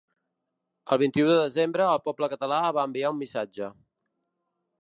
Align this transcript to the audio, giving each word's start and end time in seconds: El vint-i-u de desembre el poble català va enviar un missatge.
El 0.95 0.99
vint-i-u 1.01 1.27
de 1.31 1.35
desembre 1.41 1.87
el 1.97 2.01
poble 2.07 2.31
català 2.33 2.59
va 2.79 2.87
enviar 2.91 3.15
un 3.17 3.21
missatge. 3.23 3.73